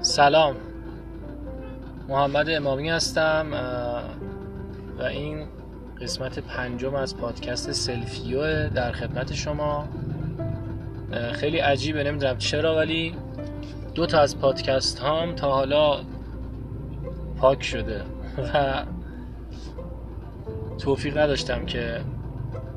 سلام. 0.00 0.56
محمد 2.08 2.50
امامی 2.50 2.90
هستم 2.90 3.46
و 4.98 5.02
این 5.02 5.46
قسمت 6.00 6.38
پنجم 6.38 6.94
از 6.94 7.16
پادکست 7.16 7.72
سلفیو 7.72 8.68
در 8.68 8.92
خدمت 8.92 9.34
شما. 9.34 9.88
خیلی 11.32 11.58
عجیبه 11.58 12.04
نمی‌دونم 12.04 12.38
چرا 12.38 12.76
ولی 12.76 13.14
دو 13.94 14.06
تا 14.06 14.20
از 14.20 14.38
پادکست 14.38 14.98
هام 14.98 15.34
تا 15.34 15.52
حالا 15.52 16.00
پاک 17.36 17.62
شده. 17.62 18.02
و 18.54 18.84
توفیق 20.78 21.18
نداشتم 21.18 21.66
که 21.66 22.00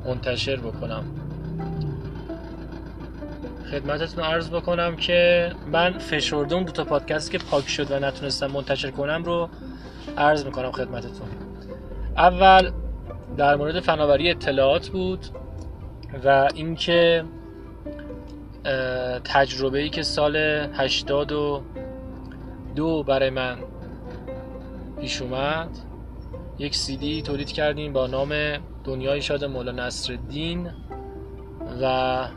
منتشر 0.04 0.56
بکنم. 0.56 1.04
خدمتتون 3.70 4.24
عرض 4.24 4.50
بکنم 4.50 4.96
که 4.96 5.52
من 5.72 5.98
فشرده 5.98 6.62
دو 6.62 6.72
تا 6.72 6.84
پادکست 6.84 7.30
که 7.30 7.38
پاک 7.38 7.68
شد 7.68 7.90
و 7.90 7.98
نتونستم 7.98 8.46
منتشر 8.46 8.90
کنم 8.90 9.24
رو 9.24 9.48
عرض 10.16 10.44
می‌کنم 10.44 10.72
خدمتتون. 10.72 11.28
اول 12.16 12.70
در 13.36 13.56
مورد 13.56 13.80
فناوری 13.80 14.30
اطلاعات 14.30 14.88
بود 14.88 15.26
و 16.24 16.48
اینکه 16.54 17.24
تجربه 19.24 19.78
ای 19.78 19.88
که 19.88 20.02
سال 20.02 20.36
82 20.36 23.02
برای 23.02 23.30
من 23.30 23.56
پیش 25.00 25.22
اومد. 25.22 25.68
یک 26.62 26.76
سیدی 26.76 27.22
تولید 27.22 27.52
کردیم 27.52 27.92
با 27.92 28.06
نام 28.06 28.32
دنیای 28.84 29.22
شاد 29.22 29.44
مولا 29.44 29.72
نصرالدین 29.72 30.70
و 31.82 32.28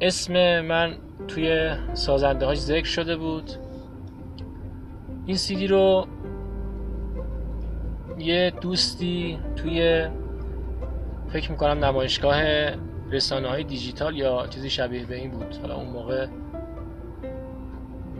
اسم 0.00 0.60
من 0.60 0.96
توی 1.28 1.70
سازنده 1.94 2.46
هاش 2.46 2.58
ذکر 2.58 2.86
شده 2.86 3.16
بود. 3.16 3.50
این 5.26 5.36
سیدی 5.36 5.66
رو 5.66 6.06
یه 8.18 8.52
دوستی 8.60 9.38
توی 9.56 10.08
فکر 11.28 11.50
می‌کنم 11.50 11.84
نمایشگاه 11.84 12.42
رسانه 13.10 13.48
های 13.48 13.64
دیجیتال 13.64 14.16
یا 14.16 14.46
چیزی 14.46 14.70
شبیه 14.70 15.06
به 15.06 15.16
این 15.16 15.30
بود. 15.30 15.56
حالا 15.62 15.74
اون 15.74 15.88
موقع 15.88 16.26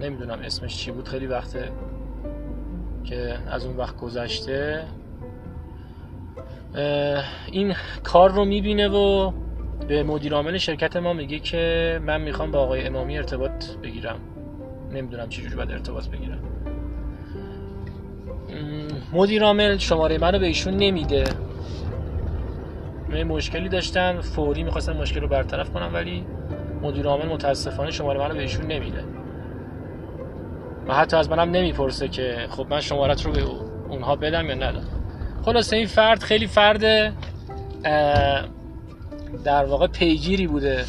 نمی‌دونم 0.01 0.39
اسمش 0.45 0.77
چی 0.77 0.91
بود 0.91 1.09
خیلی 1.09 1.27
وقته 1.27 1.73
که 3.09 3.39
از 3.51 3.67
اون 3.67 3.77
وقت 3.77 3.97
گذشته 3.97 4.85
این 7.53 7.75
کار 8.03 8.31
رو 8.31 8.45
می‌بینه 8.45 8.89
و 8.89 9.33
به 9.89 10.03
مدیر 10.03 10.35
عامل 10.35 10.59
شرکت 10.59 10.97
ما 10.97 11.13
میگه 11.13 11.39
که 11.39 12.01
من 12.07 12.21
می‌خوام 12.21 12.51
با 12.51 12.59
آقای 12.59 12.87
امامی 12.87 13.17
ارتباط 13.17 13.67
بگیرم. 13.83 14.21
نمی‌دونم 14.93 15.29
چجوری 15.29 15.57
باید 15.57 15.71
ارتباط 15.71 16.09
بگیرم. 16.09 16.39
مدیر 19.13 19.43
عامل 19.43 19.77
شماره 19.77 20.19
منو 20.19 20.39
به 20.39 20.47
ایشون 20.47 20.75
نمیده. 20.75 21.25
مشکلی 23.29 23.69
داشتن 23.69 24.21
فوری 24.21 24.63
می‌خواستن 24.63 24.97
مشکل 24.97 25.21
رو 25.21 25.29
برطرف 25.29 25.71
کنم 25.71 25.91
ولی 25.95 26.25
مدیر 26.83 27.07
عامل 27.07 27.27
متاسفانه 27.27 27.91
شماره 27.91 28.19
منو 28.19 28.35
به 28.35 28.41
ایشون 28.41 28.67
نمیده. 28.67 29.05
و 30.89 30.95
حتی 30.95 31.17
از 31.17 31.31
منم 31.31 31.51
نمی‌پرسه 31.51 32.09
که 32.09 32.47
خب 32.51 32.67
من 32.71 32.81
شمارت 32.81 33.27
رو 33.27 33.33
به 33.33 33.43
اونها 33.89 34.17
بدم 34.17 34.47
یا 34.47 34.55
ندم. 34.55 34.85
خلاصه 35.45 35.77
این 35.77 35.87
فرد 35.87 36.23
خیلی 36.23 36.47
فرد 36.47 37.15
در 39.45 39.65
واقع 39.65 39.87
پیگیری 39.87 40.47
بوده. 40.47 40.85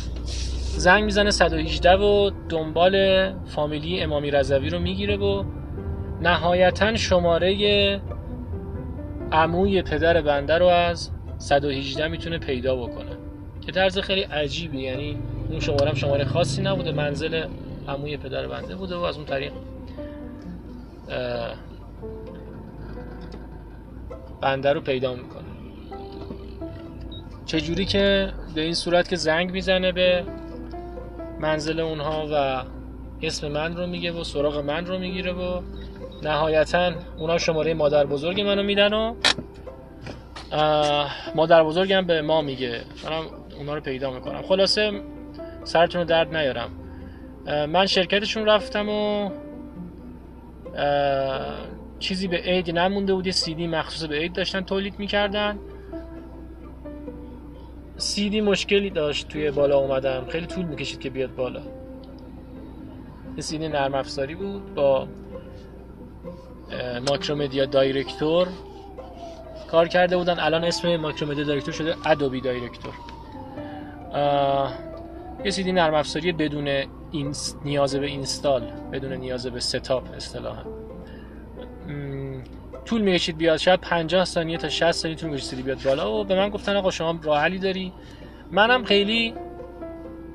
زنگ 0.78 1.04
می‌زنه 1.04 1.32
118 1.32 1.96
و 1.96 2.32
دنبال 2.50 3.26
فامیلی 3.46 4.02
امامی 4.02 4.32
رضوی 4.32 4.70
رو 4.70 4.80
می‌گیره 4.80 5.18
و 5.18 5.44
نهایتا 6.22 6.96
شماره 6.96 8.02
عموی 9.32 9.82
پدر 9.82 10.22
بنده 10.22 10.58
رو 10.58 10.66
از 10.66 11.10
118 11.38 12.08
می‌تونه 12.08 12.38
پیدا 12.38 12.76
بکنه. 12.76 13.12
که 13.62 13.72
طرز 13.72 14.00
خیلی 14.00 14.22
عجیبی 14.22 14.82
یعنی 14.82 15.18
اون 15.50 15.60
شماره 15.60 15.96
شماره 15.96 16.26
خاصی 16.26 16.62
نبوده 16.62 16.92
منزل 16.92 17.46
عموی 17.88 18.18
پدر 18.18 18.48
بنده 18.48 18.76
بوده 18.76 18.96
و 18.96 19.02
از 19.02 19.18
اون 19.18 19.26
طریق 19.26 19.52
بنده 24.42 24.74
رو 24.74 24.82
پیدا 24.82 25.16
می‌کنه. 25.16 25.44
چجوری 27.46 27.86
که 27.86 28.34
به 28.56 28.62
این 28.62 28.74
صورت 28.74 29.10
که 29.10 29.16
زنگ 29.16 29.52
می‌زنه 29.52 29.92
به 29.92 30.24
منزل 31.40 31.80
اونها 31.80 32.28
و 32.32 32.64
اسم 33.22 33.48
من 33.48 33.78
رو 33.78 33.88
میگه 33.88 34.12
و 34.12 34.24
سراغ 34.24 34.58
من 34.58 34.86
رو 34.86 35.00
می‌گیره 35.00 35.32
و 35.32 35.62
نهایتا 36.24 36.92
اونا 37.18 37.38
شماره 37.38 37.74
مادر 37.74 38.06
بزرگ 38.06 38.42
منو 38.42 38.64
میدن 38.64 38.94
و 38.94 39.16
مادر 41.36 41.64
بزرگم 41.64 42.06
به 42.06 42.22
ما 42.22 42.42
میگه. 42.42 42.82
منم 43.04 43.24
اونا 43.58 43.76
رو 43.76 43.82
پیدا 43.82 44.12
می‌کنم. 44.12 44.42
خلاصه 44.42 45.02
سرتون 45.64 46.02
رو 46.02 46.08
درد 46.08 46.36
نیارم. 46.36 46.70
من 47.46 47.86
شرکتشون 47.86 48.46
رفتم 48.46 48.90
و 48.90 49.30
چیزی 52.00 52.28
به 52.28 52.38
عید 52.38 52.72
نمونده 52.72 53.14
بود 53.14 53.26
یه 53.26 53.32
سیدی 53.32 53.68
مخصوص 53.68 54.04
به 54.04 54.16
عید 54.16 54.34
داشتن 54.34 54.62
تولید 54.62 55.00
می‌کردن. 55.00 55.60
سیدی 57.98 58.42
مشکلی 58.42 58.90
داشت 58.90 59.28
توی 59.28 59.52
بالا 59.52 59.80
اومدم. 59.80 60.26
خیلی 60.30 60.46
طول 60.46 60.66
می‌کشید 60.66 61.00
که 61.00 61.10
بیاد 61.10 61.36
بالا. 61.36 61.62
یه 63.36 63.42
سیدی 63.42 63.68
نرم 63.68 63.96
افزاری 63.96 64.36
بود 64.36 64.74
با 64.76 65.08
Macromedia 67.10 67.66
Director. 67.66 68.48
کار 69.72 69.88
کرده 69.88 70.18
بودن. 70.18 70.40
الان 70.40 70.64
اسم 70.64 70.96
Macromedia 70.96 71.44
Director 71.44 71.74
شده 71.74 71.96
Adobe 72.06 72.42
Director. 72.42 72.94
یه 75.46 75.52
سیدی 75.52 75.72
نرم 75.72 75.94
افزاری 75.94 76.32
بدون 76.32 76.84
نیاز 77.66 77.96
به 77.96 78.06
install 78.06 78.62
بدون 78.92 79.14
نیاز 79.14 79.48
به 79.48 79.60
setup 79.60 80.04
اصطلاحا. 80.16 80.64
طول 82.86 83.02
می‌کشید 83.02 83.38
بیاد 83.38 83.58
شاید 83.58 83.82
50 83.82 84.26
ثانیه 84.26 84.58
تا 84.58 84.70
60 84.70 84.92
ثانیه 84.92 85.18
طول 85.18 85.30
می‌کشید 85.30 85.66
بیاد 85.66 85.84
بالا. 85.84 86.14
و 86.14 86.24
به 86.24 86.36
من 86.36 86.50
گفتن 86.50 86.76
آقا 86.76 86.92
شما 86.92 87.20
راه 87.24 87.42
حلی 87.42 87.58
داری. 87.58 87.94
منم 88.52 88.84
خیلی 88.84 89.34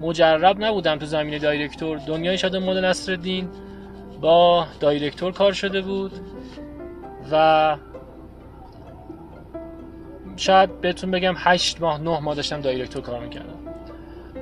مجرب 0.00 0.64
نبودم 0.64 0.98
تو 0.98 1.06
زمینه 1.06 1.38
Director. 1.38 1.98
دنیای 1.98 2.38
شده 2.38 2.58
مود 2.58 2.76
نصرالدین 2.76 3.48
با 4.20 4.66
Director 4.80 5.32
کار 5.32 5.52
شده 5.52 5.82
بود 5.82 6.12
و 7.32 7.76
شاید 10.36 10.80
بهتون 10.80 11.10
بگم 11.10 11.34
8 11.36 11.80
ماه 11.80 12.00
9 12.00 12.20
ماه 12.20 12.34
داشتم 12.34 12.60
Director 12.60 13.02
کار 13.02 13.20
می‌کردم. 13.20 13.58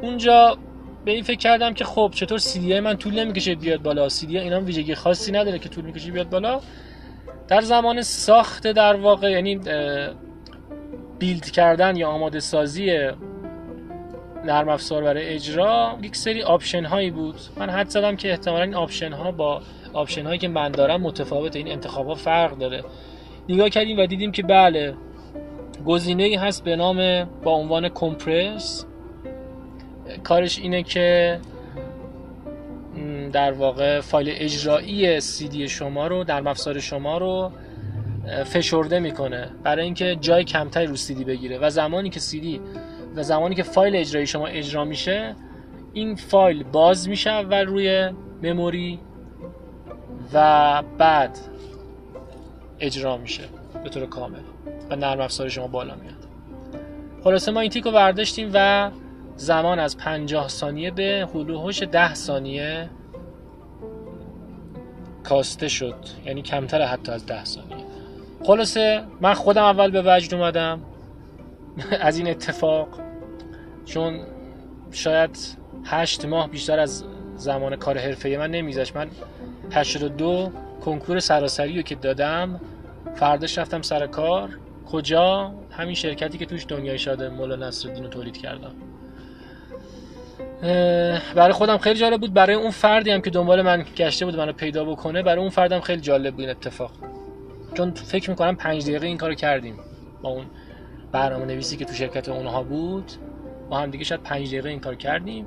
اونجا 0.03 0.59
به 1.05 1.13
این 1.13 1.23
فکر 1.23 1.39
کردم 1.39 1.75
که 1.75 1.85
خب 1.85 2.11
چطور 2.15 2.39
سی‌دی 2.39 2.81
من 2.81 2.97
طول 2.97 3.21
نمی‌کشه 3.21 3.55
بیاد 3.55 3.83
بالا. 3.83 4.09
سی‌دی 4.09 4.39
اینا 4.39 4.61
ویژگی 4.61 4.95
خاصی 4.95 5.33
نداره 5.33 5.59
که 5.59 5.69
طول 5.69 5.85
می‌کشه 5.85 6.11
بیاد 6.11 6.31
بالا. 6.31 6.61
در 7.49 7.61
زمان 7.61 8.03
ساخت 8.03 8.67
در 8.67 8.97
واقع 8.97 9.31
یعنی 9.31 9.61
build 11.19 11.51
کردن 11.51 11.97
یا 11.97 12.09
آماده 12.09 12.41
سازی 12.41 12.99
نرم 14.45 14.69
افزار 14.69 15.03
برای 15.03 15.29
اجرا 15.29 15.99
یک 16.03 16.17
سری 16.17 16.43
option 16.43 16.85
هایی 16.85 17.11
بود. 17.11 17.35
من 17.57 17.71
حدس 17.71 17.89
زدم 17.89 18.17
که 18.17 18.31
احتمالا 18.31 18.63
این 18.63 18.75
option 18.75 19.13
ها 19.13 19.33
با 19.33 19.63
option 19.93 20.27
هایی 20.27 20.39
که 20.39 20.49
من 20.49 20.73
دارم 20.73 21.01
متفاوت 21.01 21.57
این 21.57 21.69
انتخاب 21.69 22.07
ها 22.07 22.15
فرق 22.15 22.59
داره. 22.59 22.85
نگاه 23.49 23.69
کردیم 23.69 23.99
و 23.99 24.07
دیدیم 24.07 24.33
که 24.33 24.43
بله 24.43 24.95
گزینه 25.87 26.23
ای 26.23 26.35
هست 26.35 26.65
به 26.65 26.77
نام 26.77 27.25
با 27.25 27.51
عنوان 27.53 27.89
compress. 27.89 28.87
کارش 30.25 30.59
اینه 30.59 30.83
که 30.83 31.41
در 33.33 33.53
واقع 33.53 34.01
فایل 34.01 34.29
اجرایی 34.33 35.21
سی‌دی 35.51 35.69
شما 35.69 36.07
رو 36.07 36.25
نرم 36.25 36.49
افزار 36.49 36.81
شما 36.81 37.19
رو 37.19 37.53
فشرده 38.45 38.99
می‌کنه. 38.99 39.51
برای 39.63 39.85
اینکه 39.85 40.17
جای 40.21 40.45
کمتری 40.45 40.87
رو 40.87 40.97
سی‌دی 41.09 41.25
بگیره. 41.25 41.59
و 41.59 41.71
زمانی 41.71 42.11
که 42.11 42.21
سی‌دی 42.31 42.61
و 43.17 43.23
زمانی 43.23 43.55
که 43.55 43.63
فایل 43.63 43.97
اجرایی 43.97 44.27
شما 44.27 44.47
اجرا 44.47 44.85
میشه 44.85 45.37
این 45.93 46.17
فایل 46.17 46.63
باز 46.63 47.09
میشه 47.09 47.39
و 47.39 47.55
روی 47.55 48.11
مموری 48.43 48.99
و 50.33 50.83
بعد 50.99 51.39
اجرا 52.81 53.17
میشه 53.17 53.43
به 53.85 53.89
طور 53.89 54.07
کامل. 54.07 54.39
و 54.91 54.97
نرم 54.97 55.21
افزار 55.21 55.49
شما 55.49 55.67
بالا 55.67 55.95
میاد. 55.95 56.29
خلاصه 57.25 57.53
ما 57.53 57.61
این 57.61 57.71
تیک 57.71 57.85
رو 57.85 57.91
برداشتیم 57.91 58.51
و 58.55 58.91
زمان 59.43 59.79
از 59.79 59.97
50 59.97 60.49
ثانیه 60.49 60.91
به 60.91 61.29
هلوهوش 61.35 61.83
10 61.83 62.15
ثانیه 62.15 62.91
کاسته 65.25 65.69
شد. 65.69 65.95
یعنی 66.25 66.43
کمتر 66.43 66.83
حتی 66.83 67.13
از 67.13 67.27
10 67.27 67.45
ثانیه. 67.45 67.85
خلاصه 68.45 69.03
من 69.21 69.35
خودم 69.35 69.63
اول 69.65 69.91
به 69.91 70.03
وجد 70.07 70.35
اومدم. 70.35 70.81
از 72.01 72.19
این 72.19 72.29
اتفاق. 72.29 72.89
چون 73.85 74.21
شاید 74.91 75.39
هشت 75.85 76.25
ماه 76.25 76.51
بیشتر 76.51 76.79
از 76.79 77.05
زمان 77.37 77.77
کار 77.77 77.99
حرفه 77.99 78.37
من 78.39 78.51
نمیزش 78.51 78.97
من 78.97 79.09
82 79.73 80.53
کنکور 80.85 81.21
سراسری 81.21 81.77
رو 81.77 81.83
که 81.83 81.95
دادم 81.95 82.61
فرداش 83.15 83.59
رفتم 83.59 83.83
سر 83.83 84.07
کار. 84.07 84.59
کجا؟ 84.93 85.55
همین 85.71 85.95
شرکتی 85.95 86.39
که 86.39 86.47
توش 86.47 86.67
دنیای 86.69 86.99
شاده 86.99 87.29
مولا 87.29 87.57
نصرالدین 87.57 88.03
رو 88.03 88.09
تولید 88.09 88.37
کردم. 88.37 88.92
برای 91.35 91.53
خودم 91.53 91.79
خیلی 91.79 91.99
جالب 91.99 92.21
بود. 92.21 92.35
برای 92.35 92.57
اون 92.57 92.71
فردی 92.71 93.11
هم 93.11 93.21
که 93.21 93.31
دنبال 93.31 93.63
من 93.63 93.85
گشته 93.97 94.25
بود 94.25 94.37
منو 94.37 94.53
پیدا 94.53 94.85
بکنه 94.85 95.23
برای 95.23 95.41
اون 95.41 95.51
فردم 95.51 95.81
خیلی 95.81 96.01
جالب 96.01 96.31
بود 96.31 96.41
این 96.41 96.51
اتفاق. 96.51 96.91
چون 97.75 97.91
فکر 97.91 98.31
می‌کنم 98.31 98.57
پنج 98.57 98.83
دقیقه 98.83 99.07
این 99.07 99.19
کارو 99.19 99.35
کردیم 99.35 99.79
با 100.23 100.31
اون 100.31 100.45
برنامه 101.13 101.45
نویسی 101.45 101.77
که 101.77 101.85
تو 101.85 101.93
شرکت 101.93 102.29
اونها 102.29 102.63
بود. 102.63 103.13
با 103.71 103.79
هم 103.79 103.91
دیگه 103.91 104.05
شاید 104.05 104.23
پنج 104.23 104.49
دقیقه 104.49 104.69
این 104.69 104.81
کار 104.81 104.95
کردیم. 104.95 105.47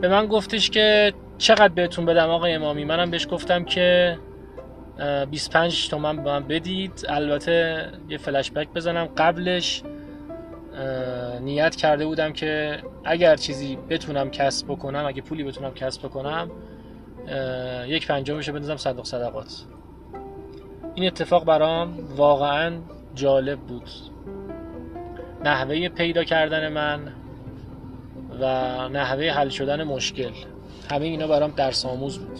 به 0.00 0.08
من 0.08 0.26
گفتش 0.26 0.70
که 0.70 1.12
چقدر 1.38 1.68
بهتون 1.68 2.06
بدم 2.06 2.30
آقای 2.30 2.52
امامی؟ 2.52 2.84
منم 2.84 3.10
بهش 3.10 3.26
گفتم 3.30 3.64
که 3.64 4.18
25 5.30 5.88
تومن 5.88 6.16
به 6.16 6.30
من 6.30 6.42
بدید. 6.42 7.06
البته 7.08 7.86
یه 8.08 8.18
فلش 8.18 8.50
بک 8.50 8.68
بزنم 8.68 9.08
قبلش. 9.16 9.82
نیت 11.40 11.76
کرده 11.76 12.06
بودم 12.06 12.32
که 12.32 12.82
اگر 13.04 13.36
چیزی 13.36 13.78
بتونم 13.90 14.30
کسب 14.30 14.66
بکنم 14.66 15.04
اگه 15.06 15.22
پولی 15.22 15.44
بتونم 15.44 15.74
کسب 15.74 16.02
بکنم 16.02 16.50
یک 17.86 18.06
پنجمش 18.06 18.48
رو 18.48 18.54
بندازم 18.54 18.76
صندوق 18.76 19.04
صدقات. 19.04 19.64
این 20.94 21.06
اتفاق 21.06 21.44
برام 21.44 21.98
واقعا 22.16 22.72
جالب 23.14 23.58
بود. 23.58 23.88
نحوه 25.44 25.88
پیدا 25.88 26.24
کردن 26.24 26.72
من 26.72 27.12
و 28.40 28.44
نحوه 28.88 29.30
حل 29.30 29.48
شدن 29.48 29.82
مشکل. 29.82 30.30
همه 30.90 31.04
اینا 31.04 31.26
برام 31.26 31.50
درس 31.50 31.86
آموز 31.86 32.18
بود. 32.18 32.38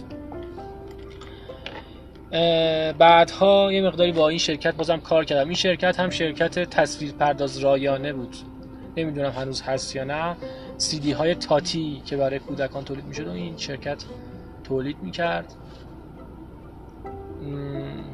بعدها 2.99 3.73
یه 3.73 3.83
مقداری 3.83 4.13
با 4.13 4.29
این 4.29 4.39
شرکت 4.39 4.75
بازم 4.75 5.01
کار 5.01 5.25
کردم. 5.25 5.45
این 5.45 5.55
شرکت 5.55 6.01
هم 6.01 6.11
شرکت 6.11 6.59
تصویر 6.59 7.13
پرداز 7.13 7.59
رایانه 7.59 8.13
بود. 8.13 8.37
نمی‌دونم 8.97 9.31
هنوز 9.31 9.63
هست 9.63 9.97
یا 9.97 10.05
نه 10.05 10.37
سیدی 10.79 11.13
های 11.13 11.35
تاتی 11.35 12.03
که 12.07 12.17
برای 12.17 12.39
کودکان 12.39 12.85
تولید 12.85 13.05
می‌شد 13.05 13.27
و 13.27 13.31
این 13.31 13.57
شرکت 13.57 14.05
تولید 14.65 14.97
می‌کرد. 15.03 15.55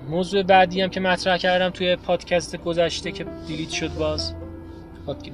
موضوع 0.09 0.43
بعدی 0.43 0.81
هم 0.81 0.91
که 0.91 1.01
مطرح 1.01 1.37
کردم 1.37 1.71
توی 1.71 1.97
پادکست 1.97 2.57
گذشته 2.57 3.13
که 3.13 3.27
دیلیت 3.47 3.71
شد 3.71 3.95
باز 3.95 4.35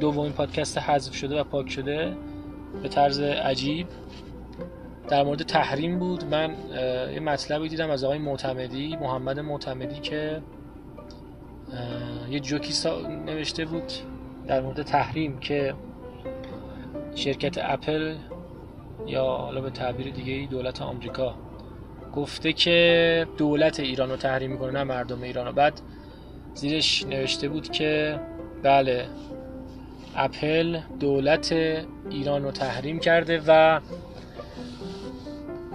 دومین 0.00 0.32
پادکست 0.32 0.78
حذف 0.78 1.14
شده 1.14 1.40
و 1.40 1.44
پاک 1.44 1.70
شده 1.70 2.16
به 2.82 2.88
طرز 2.88 3.20
عجیب 3.20 3.86
در 5.08 5.22
مورد 5.22 5.42
تحریم 5.42 5.98
بود. 5.98 6.24
من 6.24 6.54
یه 7.14 7.20
مطلبی 7.20 7.68
دیدم 7.68 7.90
از 7.90 8.04
آقای 8.04 8.18
معتمدی 8.18 8.96
محمد 8.96 9.40
معتمدی 9.40 10.00
که 10.00 10.42
یه 12.30 12.40
جوکی 12.40 12.72
نوشته 13.26 13.64
بود 13.64 13.92
در 14.46 14.60
مورد 14.60 14.82
تحریم 14.82 15.38
که 15.38 15.74
شرکت 17.14 17.58
اپل 17.62 18.14
یا 19.06 19.24
حالا 19.24 19.60
به 19.60 19.70
تعبیر 19.70 20.10
دیگه 20.10 20.48
دولت 20.50 20.82
آمریکا 20.82 21.34
گفته 22.14 22.52
که 22.52 23.26
دولت 23.36 23.80
ایران 23.80 24.10
رو 24.10 24.16
تحریم 24.16 24.50
می‌کنه 24.50 24.70
نه 24.70 24.84
مردم 24.84 25.22
ایران. 25.22 25.46
رو 25.46 25.52
بعد 25.52 25.80
زیرش 26.54 27.06
نوشته 27.06 27.48
بود 27.48 27.70
که 27.70 28.20
بله 28.62 29.06
اپل 30.16 30.80
دولت 31.00 31.52
ایران 32.10 32.42
رو 32.42 32.50
تحریم 32.50 32.98
کرده 32.98 33.42
و 33.46 33.80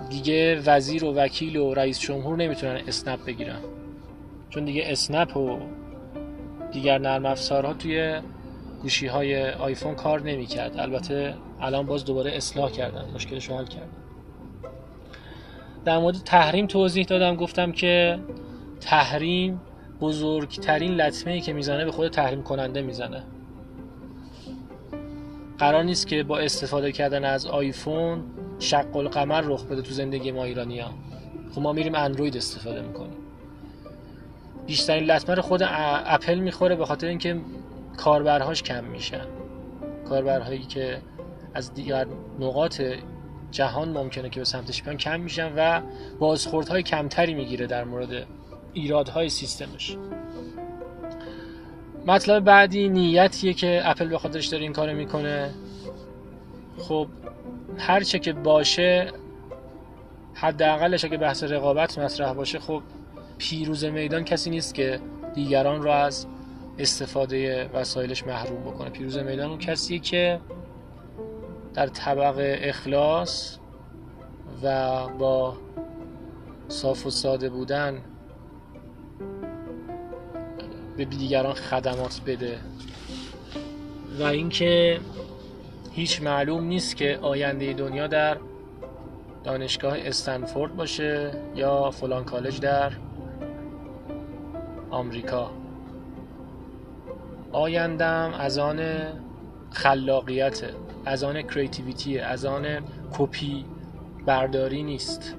دیگه 0.10 0.62
وزیر 0.66 1.06
و 1.06 1.14
وکیل 1.14 1.58
و 1.58 1.74
رئیس 1.74 2.00
جمهور 2.00 2.38
نمی‌تونن 2.38 2.82
اسنپ 2.88 3.26
بگیرن. 3.26 3.60
چون 4.50 4.66
دیگه 4.66 4.84
اسنپ 4.86 5.38
و 5.38 5.60
دیگر 6.72 6.98
نرم 6.98 7.26
افزارها 7.26 7.74
توی 7.74 8.22
گوشی 8.82 9.08
های 9.08 9.50
آیفون 9.50 9.96
کار 9.96 10.22
نمی‌کرد. 10.22 10.80
البته 10.80 11.36
الان 11.62 11.86
باز 11.86 12.06
دوباره 12.06 12.32
اصلاح 12.32 12.72
کردن 12.72 13.06
مشکلش 13.16 13.50
رو 13.50 13.58
حل 13.58 13.66
کردن. 13.66 13.90
در 15.86 15.98
مورد 15.98 16.16
تحریم 16.16 16.68
توضیح 16.68 17.06
دادم. 17.06 17.36
گفتم 17.36 17.72
که 17.72 18.20
تحریم 18.82 19.62
بزرگترین 20.02 20.92
لطمه 20.92 21.34
ای 21.34 21.42
که 21.42 21.54
می‌زنه 21.54 21.86
به 21.86 21.92
خود 21.92 22.08
تحریم 22.12 22.44
کننده 22.44 22.82
می‌زنه. 22.82 23.24
قرار 25.58 25.84
نیست 25.84 26.08
که 26.08 26.24
با 26.24 26.40
استفاده 26.40 26.92
کردن 26.92 27.26
از 27.26 27.46
آیفون 27.46 28.24
شق 28.60 28.96
القمر 28.96 29.42
رخ 29.42 29.66
بده 29.66 29.82
تو 29.82 29.92
زندگی 29.92 30.32
ما 30.32 30.44
ایرانی 30.44 30.80
ها 30.80 30.90
خب 31.56 31.62
ما 31.62 31.74
میریم 31.74 31.96
اندروید 31.96 32.38
استفاده 32.38 32.82
می‌کنیم. 32.82 33.18
بیشترین 34.68 35.04
لطمه 35.04 35.36
رو 35.36 35.42
خود 35.42 35.62
اپل 35.66 36.40
می‌خوره 36.40 36.76
به 36.76 36.86
خاطر 36.86 37.08
اینکه 37.08 37.42
کاربرهاش 38.00 38.64
کم 38.64 38.84
میشن. 38.84 39.26
کاربرهایی 40.10 40.64
که 40.64 41.02
از 41.54 41.74
دیگر 41.74 42.08
نقاط 42.40 42.82
جهان 43.52 43.90
ممکنه 43.90 44.30
که 44.30 44.40
به 44.40 44.46
سمتش 44.46 44.84
بیان 44.84 44.98
کم 44.98 45.20
میشن 45.20 45.52
و 45.56 45.82
بازخوردهای 46.20 46.84
کمتری 46.84 47.34
می‌گیره 47.34 47.68
در 47.68 47.84
مورد 47.84 48.28
ایرادهای 48.74 49.30
سیستمش. 49.30 49.98
مطلب 52.06 52.44
بعدی 52.44 52.90
نیتیه 52.90 53.54
که 53.54 53.82
اپل 53.84 54.08
به 54.08 54.18
خاطرش 54.18 54.46
داره 54.46 54.64
این 54.64 54.74
کارو 54.74 54.96
می‌کنه. 54.96 55.50
خب 56.78 57.08
هر 57.78 58.04
چه 58.04 58.20
که 58.20 58.34
باشه 58.34 59.12
حداقلش 60.34 61.06
اگه 61.06 61.18
بحث 61.18 61.44
رقابت 61.44 62.00
مطرح 62.00 62.34
باشه 62.34 62.60
خب 62.60 62.82
پیروز 63.38 63.86
میدان 63.86 64.24
کسی 64.24 64.50
نیست 64.50 64.74
که 64.76 65.00
دیگران 65.36 65.82
رو 65.82 65.92
از 65.92 66.28
استفاده 66.80 67.70
وسایلش 67.74 68.24
محروم 68.24 68.62
بکنه. 68.62 68.90
پیروز 68.90 69.18
میدان 69.18 69.50
اون 69.50 69.60
کسیه 69.60 70.00
که 70.00 70.40
در 71.74 71.88
طبق 71.88 72.58
اخلاص 72.62 73.58
و 74.64 75.08
با 75.08 75.58
صاف 76.68 77.06
و 77.06 77.10
ساده 77.10 77.50
بودن 77.50 78.02
به 80.98 81.06
دیگران 81.06 81.54
خدمات 81.54 82.22
بده. 82.26 82.60
و 84.20 84.24
اینکه 84.24 85.00
هیچ 85.92 86.22
معلوم 86.22 86.64
نیست 86.64 86.96
که 86.96 87.20
آینده 87.22 87.74
دنیا 87.74 88.08
در 88.08 88.38
دانشگاه 89.44 89.98
استنفورد 89.98 90.76
باشه 90.76 91.32
یا 91.56 91.92
فلان 91.92 92.24
کالج 92.24 92.60
در 92.60 92.92
آمریکا. 94.92 95.59
آیندم 97.52 98.34
از 98.40 98.58
آن 98.58 98.82
خلاقیت 99.72 100.64
از 101.06 101.24
آن 101.24 101.42
کریتیویتی 101.42 102.20
از 102.20 102.46
آن 102.46 102.66
کپی 103.14 103.66
برداری 104.26 104.84
نیست. 104.84 105.36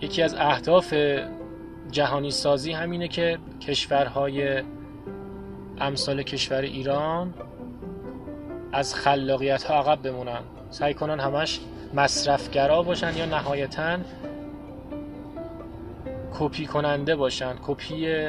یکی 0.00 0.22
از 0.22 0.34
اهداف 0.34 0.94
جهانی 1.90 2.30
سازی 2.30 2.72
همینه 2.72 3.08
که 3.08 3.38
کشورهای 3.60 4.62
امثال 5.78 6.22
کشور 6.22 6.60
ایران 6.60 7.34
از 8.72 8.94
خلاقیت 8.94 9.62
ها 9.62 9.74
عقب 9.74 10.02
بمونن. 10.02 10.40
سعی 10.70 10.94
کنن 10.94 11.20
همش 11.20 11.60
مصرفگرا 11.94 12.82
باشن 12.82 13.16
یا 13.16 13.26
نهایتا 13.26 13.98
کپی 16.38 16.66
کننده 16.66 17.16
باشن. 17.16 17.54
کپی 17.66 18.28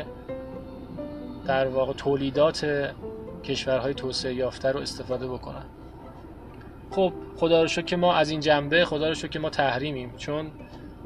در 1.48 1.68
واقع 1.68 1.94
تولیدات 1.94 2.92
کشورهای 3.44 3.94
توسعه 3.94 4.34
یافته 4.34 4.72
رو 4.72 4.80
استفاده 4.80 5.28
بکنن. 5.28 5.66
خب 6.92 7.14
خدا 7.38 7.62
رو 7.62 7.68
شکر 7.68 7.86
که 7.86 7.96
ما 7.96 8.14
از 8.14 8.30
این 8.30 8.40
جنبه 8.40 8.86
خدا 8.86 9.08
رو 9.08 9.14
شکر 9.14 9.28
که 9.28 9.40
ما 9.40 9.50
تحریمیم. 9.50 10.14
چون 10.18 10.52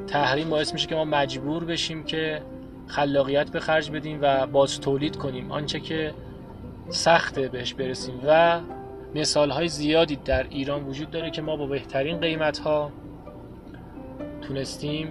تحریم 0.07 0.49
باعث 0.49 0.73
میشه 0.73 0.87
که 0.87 0.95
ما 0.95 1.05
مجبور 1.05 1.65
بشیم 1.65 2.03
که 2.03 2.41
خلاقیت 2.87 3.49
به 3.51 3.59
خرج 3.59 3.91
بدیم 3.91 4.19
و 4.21 4.47
باز 4.47 4.79
تولید 4.79 5.15
کنیم. 5.15 5.51
آنچه 5.51 5.79
که 5.79 6.13
سخته 6.89 7.47
بهش 7.47 7.73
برسیم. 7.73 8.21
و 8.27 8.59
مثال 9.15 9.49
های 9.49 9.67
زیادی 9.67 10.15
در 10.15 10.45
ایران 10.49 10.83
وجود 10.83 11.11
داره 11.11 11.31
که 11.31 11.41
ما 11.41 11.57
با 11.57 11.67
بهترین 11.67 12.17
قیمت 12.19 12.57
ها 12.57 12.91
تونستیم 14.41 15.07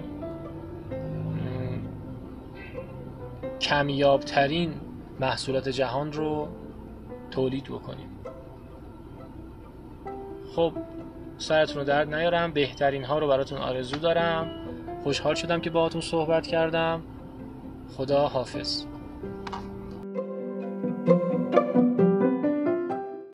کمیابترین 3.60 4.74
محصولات 5.20 5.68
جهان 5.68 6.12
رو 6.12 6.48
تولید 7.30 7.64
بکنیم. 7.64 8.08
خب 10.56 10.72
سرتون 11.38 11.76
رو 11.76 11.84
درد 11.84 12.14
نیارم 12.14 12.52
بهترین 12.52 13.04
ها 13.04 13.18
رو 13.18 13.28
براتون 13.28 13.58
آرزو 13.58 13.96
دارم. 13.96 14.50
خوشحال 15.02 15.34
شدم 15.34 15.60
که 15.60 15.70
باهاتون 15.70 16.00
صحبت 16.00 16.46
کردم. 16.46 17.02
خدا 17.96 18.28
حافظ. 18.28 18.84